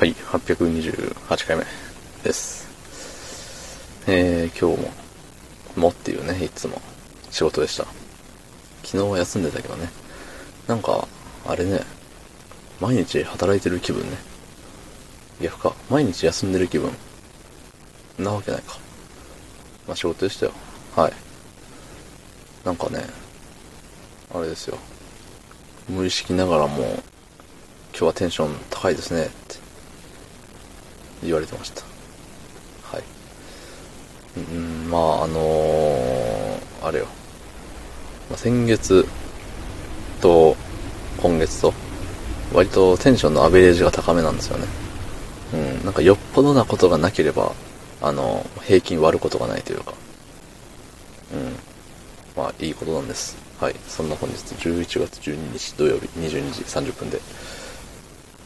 [0.00, 1.64] はい、828回目
[2.24, 2.66] です。
[4.06, 4.90] えー、今日も、
[5.76, 6.80] もっていうね、いつも
[7.30, 7.84] 仕事でした。
[8.82, 9.90] 昨日は休んでたけどね。
[10.66, 11.06] なんか、
[11.46, 11.82] あれね、
[12.80, 14.16] 毎日働いてる気分ね。
[15.42, 16.90] 逆か、毎日休んでる気分。
[18.18, 18.78] なわけないか。
[19.86, 20.52] まあ仕事でしたよ。
[20.96, 21.12] はい。
[22.64, 23.04] なんかね、
[24.34, 24.78] あれですよ。
[25.90, 26.84] 無意識ながらも、
[27.92, 29.28] 今日はテンション高いですね
[31.22, 31.82] 言われてました。
[32.82, 33.02] はい。
[34.36, 36.40] うん、まあ、あのー
[36.82, 37.06] あれよ。
[38.30, 39.06] まあ、先月
[40.20, 40.56] と
[41.22, 41.74] 今月と、
[42.52, 44.66] 割とテンションのアベレージが高めなんですよね。
[45.52, 47.52] うん、なんかよっぽどなことがなければ、
[48.00, 49.92] あの、平均割ることがないというか。
[51.34, 51.56] うん。
[52.36, 53.36] まあ、いいことなんです。
[53.60, 53.74] はい。
[53.86, 57.20] そんな本日11月12日土曜日22時30分で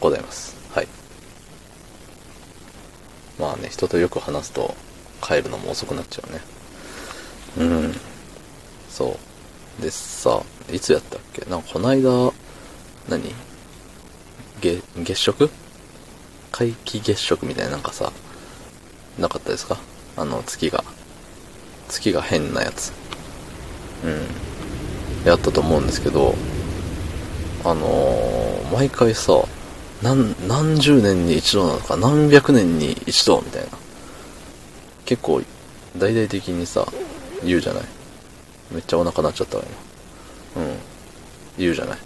[0.00, 0.57] ございます。
[3.38, 4.74] まあね、人とよく話すと
[5.22, 6.40] 帰るのも遅くなっちゃうね。
[7.58, 7.94] うん。
[8.90, 9.16] そ
[9.78, 9.82] う。
[9.82, 11.48] でさ、いつやったっけ？
[11.48, 12.10] なんかこないだ、
[13.08, 13.32] 何？
[14.60, 15.50] 月、月食？
[16.50, 18.12] 皆既月食みたいななんかさ、
[19.18, 19.78] なかったですか？
[20.16, 20.82] あの月が。
[21.88, 22.92] 月が変なやつ。
[24.04, 24.26] うん。
[25.24, 26.34] やったと思うんですけど、
[27.64, 29.44] あのー毎回さ、
[30.02, 33.68] 何、何十年に一度なのか、何百年に一度みたいな。
[35.04, 35.42] 結構、
[35.96, 36.86] 大々的にさ、
[37.44, 37.84] 言うじゃない。
[38.70, 39.64] めっちゃお腹鳴っちゃったわ、
[40.54, 40.62] 今。
[40.64, 40.76] うん。
[41.58, 41.98] 言うじゃない。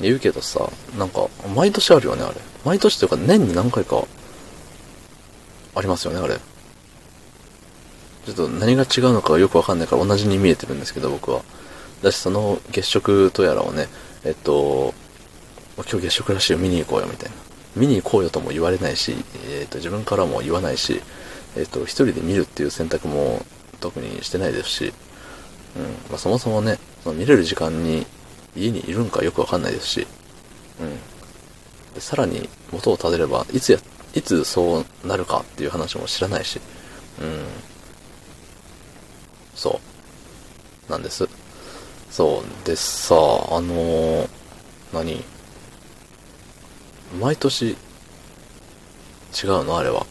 [0.00, 2.34] 言うけどさ、なんか、毎年あるよね、あれ。
[2.64, 4.04] 毎年というか、年に何回か、
[5.76, 6.38] ありますよね、あれ。
[8.26, 11.42] ちょっと何が違うのかよくわかんないから同じに見えてるんですけど、僕は。
[12.02, 13.88] だし、その月食とやらをね、
[14.24, 14.94] えっと、
[15.76, 17.36] 今日月食らしいよ、見に行こうよ、みたいな。
[17.76, 19.14] 見に行こうよとも言われないし、
[19.48, 21.00] えっと、自分からも言わないし、
[21.56, 23.44] えっと、一人で見るっていう選択も
[23.80, 24.92] 特にしてないですし、
[25.76, 25.82] うん。
[26.10, 28.06] まあ、そもそもね、その見れる時間に
[28.56, 30.06] 家にいるんかよくわかんないですし、
[30.80, 31.94] うん。
[31.94, 33.78] でさらに元をたどれば、いつや、
[34.14, 36.60] いつそうなるかっていう話も知らないし、
[37.20, 37.44] うん。
[39.56, 39.80] そ
[40.88, 40.90] う。
[40.90, 41.28] なんです。
[42.10, 42.66] そう。
[42.66, 43.18] でさ、あ
[43.60, 44.28] のー
[44.92, 45.33] 何？
[47.20, 50.04] 毎年、違うのあれは。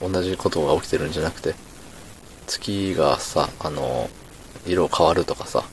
[0.00, 1.54] 同じことが起きてるんじゃなくて、
[2.46, 4.10] 月がさ、あの
[4.66, 5.64] 色変わるとかさ、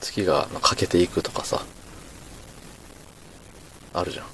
[0.00, 1.62] 月が欠けていくとかさ、
[3.92, 4.26] あるじゃん。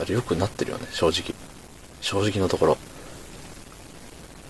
[0.00, 1.34] あれ良くなってるよね、正直。
[2.00, 2.78] 正直のところ。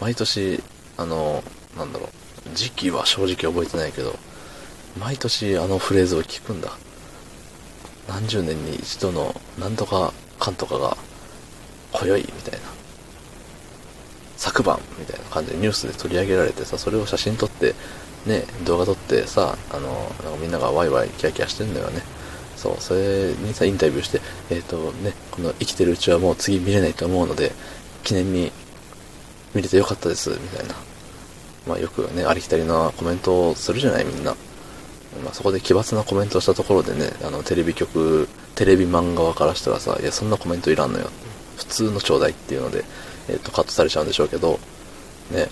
[0.00, 0.62] 毎年、
[0.96, 1.42] あの、
[1.76, 4.16] なんだろう、時期は正直覚えてないけど、
[4.98, 6.70] 毎年あのフレーズを聞くんだ。
[8.08, 10.96] 何十年に一度のなんとかかんとかが、
[11.92, 12.66] 今宵みたいな。
[14.36, 17.74] 昨晩みたいな感じでニュースで取り上げられてさ、それを写真撮って、
[18.26, 19.88] ね、動画撮ってさ、あの、
[20.24, 22.02] なんかみんながワイワイキャキャしてんだよね。
[22.56, 24.20] そう、それにさ、インタビューして、
[24.50, 27.52] えっ、とね、この生きてるうちはもう次見れないと思うので、
[28.02, 28.50] 記念に
[29.54, 30.74] 見れてよかったです、みたいな。
[31.68, 34.34] まあよくね、ありきたりなコメントをするじゃない、みんな。
[35.24, 41.10] まあそこで奇抜なコメントをしたところでね、あの、テレビ局、テレビマン側からしたらさ、いや、そんなコメントいらんのよ。
[41.56, 42.84] 普通のちょうだいっていうので、
[43.28, 44.58] えっ、と、カットされちゃうんでしょうけど、
[45.30, 45.48] ね。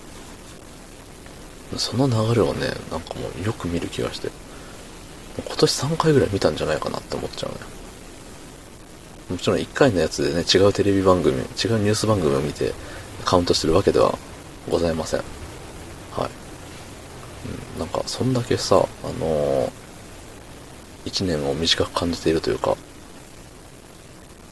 [1.77, 4.31] その流れをね、なんかもうよく見る気がして、
[5.47, 7.59] 今年3回ぐらい見たんじゃないかなって思っちゃうね。
[9.31, 12.73] もちろん1回のやつでね、違うテレビ番組、違うニュース番組を見て
[13.25, 14.19] カウントしてるわけでは
[14.69, 15.40] ございません。
[17.81, 19.71] なんか、そんだけさ、あのー、
[21.07, 22.77] 1年を短く感じているというか、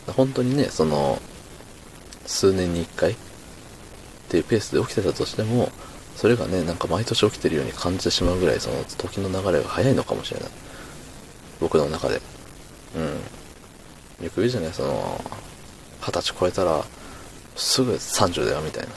[0.06, 1.20] 本当にね、その、
[2.24, 3.16] 数年に1回っ
[4.30, 5.70] ていうペースで起きてたとしても、
[6.16, 10.50] それがね、なんか毎年起きてるように感じてしまうぐらい、その時の流れが早いのかもしれない。
[11.60, 12.22] 僕の中で。
[12.96, 14.24] うん。
[14.24, 15.20] よく言うじゃない、その、
[16.00, 16.82] 二十歳超えたら、
[17.56, 18.88] すぐ30だよ、みたいな。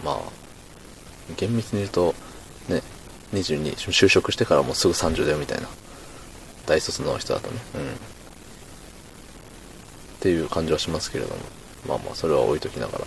[0.00, 0.18] うん、まあ、
[1.36, 2.14] 厳密に言うと、
[2.68, 2.82] ね、
[3.32, 5.68] 22、就職してからもうすぐ30だよ、みたいな。
[6.66, 7.60] 大卒の人だとね。
[7.74, 7.80] うん。
[7.82, 7.84] っ
[10.20, 11.40] ていう感じはしますけれども。
[11.86, 12.98] まあまあ、それは置いときながら。
[12.98, 13.06] うん。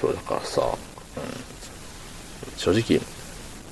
[0.00, 2.58] そうだからさ、うん。
[2.58, 3.00] 正直、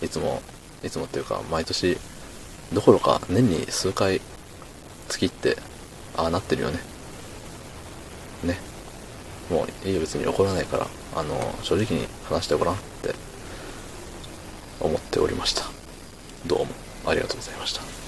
[0.03, 0.41] いつも、
[0.82, 1.99] いつもっていうか、毎年、
[2.73, 4.21] どころか年に数回、
[5.09, 5.59] 月って、
[6.17, 6.79] ああなってるよね。
[8.44, 8.59] ね。
[9.50, 13.15] もういいよ別に怒らないから、あの、正直に話してごらんって
[14.84, 15.64] 思っておりました。
[16.46, 16.66] どうも
[17.06, 18.03] ありがとうございました。